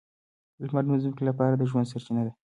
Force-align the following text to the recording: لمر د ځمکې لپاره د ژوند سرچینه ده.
لمر 0.63 0.83
د 0.87 0.91
ځمکې 1.03 1.23
لپاره 1.29 1.53
د 1.55 1.61
ژوند 1.69 1.89
سرچینه 1.91 2.21
ده. 2.27 2.31